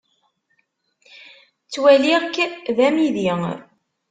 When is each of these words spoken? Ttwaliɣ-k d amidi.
Ttwaliɣ-k 1.65 2.35
d 2.75 2.77
amidi. 2.87 3.29